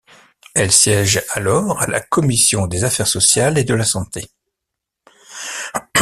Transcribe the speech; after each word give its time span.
Elle 0.55 0.71
siège 0.71 1.21
alors 1.35 1.79
à 1.79 1.85
la 1.85 2.01
commission 2.01 2.65
des 2.65 2.83
Affaires 2.85 3.05
sociales 3.05 3.59
et 3.59 3.63
de 3.63 3.75
la 3.75 3.85
Santé. 3.85 4.31